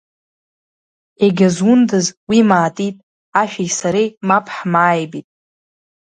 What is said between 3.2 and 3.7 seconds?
ашәи